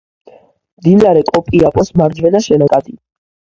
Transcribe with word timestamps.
მდინარე 0.79 1.21
კოპიაპოს 1.29 1.93
მარჯვენა 2.03 2.43
შენაკადი. 2.49 2.99